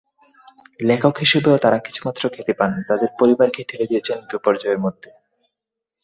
লেখক 0.79 1.13
হিসেবেও 1.17 1.55
তাঁরা 1.57 1.79
কিছুমাত্র 1.79 2.21
খ্যাতি 2.33 2.53
পাননি, 2.59 2.81
তাঁদের 2.89 3.09
পরিবারকে 3.19 3.61
ঠেলে 3.69 3.85
দিয়েছেন 3.87 4.17
বিপর্যয়ের 4.29 4.79
মধ্যে। 4.79 5.09